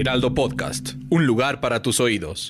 [0.00, 2.48] Heraldo Podcast, un lugar para tus oídos.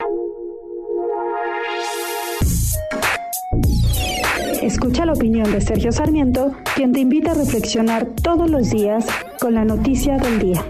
[4.62, 9.04] Escucha la opinión de Sergio Sarmiento, quien te invita a reflexionar todos los días
[9.40, 10.64] con la noticia del día.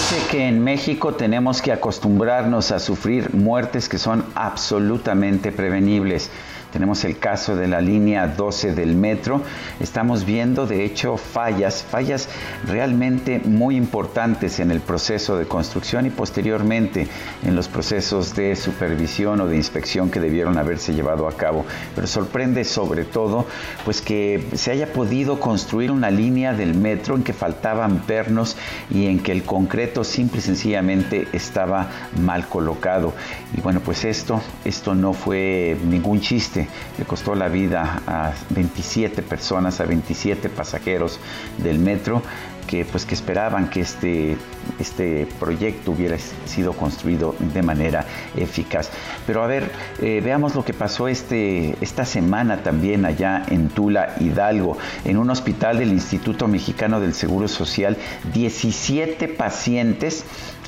[0.00, 6.30] Dice que en México tenemos que acostumbrarnos a sufrir muertes que son absolutamente prevenibles.
[6.74, 9.42] Tenemos el caso de la línea 12 del metro.
[9.78, 12.28] Estamos viendo, de hecho, fallas, fallas
[12.66, 17.06] realmente muy importantes en el proceso de construcción y posteriormente
[17.44, 21.64] en los procesos de supervisión o de inspección que debieron haberse llevado a cabo.
[21.94, 23.46] Pero sorprende sobre todo,
[23.84, 28.56] pues que se haya podido construir una línea del metro en que faltaban pernos
[28.90, 31.88] y en que el concreto simple y sencillamente estaba
[32.20, 33.12] mal colocado.
[33.56, 36.63] Y bueno, pues esto, esto no fue ningún chiste
[36.98, 41.18] le costó la vida a 27 personas, a 27 pasajeros
[41.58, 42.22] del metro
[42.66, 44.36] que pues que esperaban que este,
[44.78, 48.90] este proyecto hubiera sido construido de manera eficaz.
[49.26, 49.70] Pero a ver,
[50.00, 55.30] eh, veamos lo que pasó este, esta semana también allá en Tula, Hidalgo, en un
[55.30, 57.96] hospital del Instituto Mexicano del Seguro Social,
[58.32, 60.24] 17 pacientes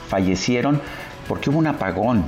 [0.08, 0.80] fallecieron
[1.28, 2.24] porque hubo un apagón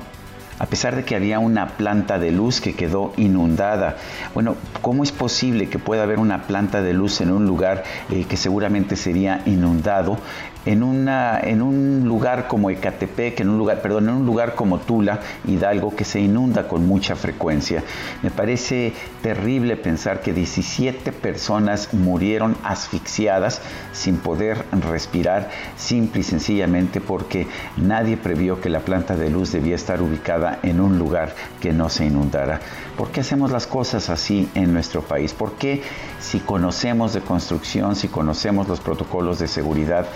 [0.58, 3.96] a pesar de que había una planta de luz que quedó inundada.
[4.34, 8.24] Bueno, ¿cómo es posible que pueda haber una planta de luz en un lugar eh,
[8.28, 10.18] que seguramente sería inundado?
[10.66, 14.78] En, una, en un lugar como Ecatepec, en un lugar, perdón, en un lugar como
[14.78, 17.82] Tula, Hidalgo, que se inunda con mucha frecuencia.
[18.22, 18.92] Me parece
[19.22, 28.16] terrible pensar que 17 personas murieron asfixiadas sin poder respirar, simple y sencillamente porque nadie
[28.16, 32.06] previó que la planta de luz debía estar ubicada en un lugar que no se
[32.06, 32.60] inundara.
[32.96, 35.32] ¿Por qué hacemos las cosas así en nuestro país?
[35.32, 35.82] ¿Por qué
[36.20, 40.06] si conocemos de construcción, si conocemos los protocolos de seguridad,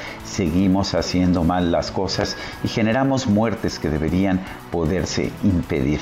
[0.42, 4.40] seguimos haciendo mal las cosas y generamos muertes que deberían
[4.72, 6.00] poderse impedir?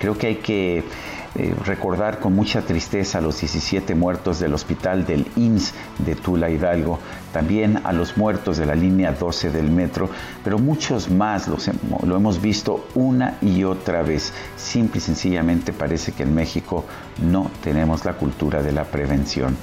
[0.00, 5.06] Creo que hay que eh, recordar con mucha tristeza a los 17 muertos del hospital
[5.06, 6.98] del IMSS de Tula Hidalgo,
[7.32, 10.10] también a los muertos de la línea 12 del metro,
[10.42, 11.70] pero muchos más los,
[12.04, 14.32] lo hemos visto una y otra vez.
[14.56, 16.84] Simple y sencillamente parece que en México
[17.22, 19.56] no tenemos la cultura de la prevención.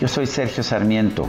[0.00, 1.28] Yo soy Sergio Sarmiento